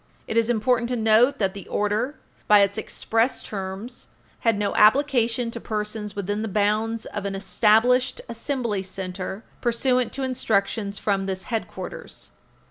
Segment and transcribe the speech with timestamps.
[0.27, 2.15] It is important to note that the order,
[2.47, 4.07] by its express terms,
[4.39, 10.23] had no application to persons within the bounds "of an established Assembly Center pursuant to
[10.23, 12.31] instructions from this Headquarters